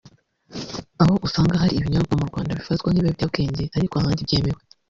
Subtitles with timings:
[1.01, 4.61] aho usanga hari ibinyobwa mu Rwanda bifatwa nk’ibiyobyabwenge ariko ahandi byemewe